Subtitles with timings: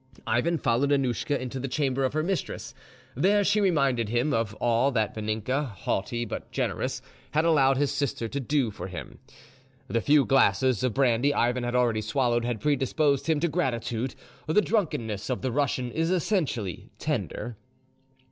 [0.25, 2.73] Ivan followed Annouschka into the chamber of her mistress.
[3.13, 8.27] There she reminded him of all that Vaninka, haughty but generous, had allowed his sister
[8.27, 9.19] to do for him.
[9.89, 14.15] The, few glasses of brandy Ivan had already swallowed had predisposed him to gratitude
[14.47, 17.55] (the drunkenness of the Russian is essentially tender).